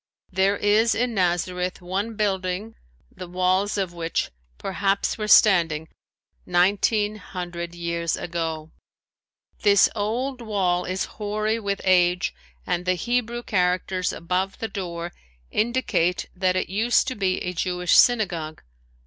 [0.31, 2.73] There is in Nazareth one building
[3.15, 5.89] the walls of which perhaps were standing
[6.43, 8.71] nineteen hundred years ago.
[9.61, 12.33] This old wall is hoary with age
[12.65, 15.11] and the Hebrew characters above the door
[15.51, 18.63] indicate that it used to be a Jewish synagogue.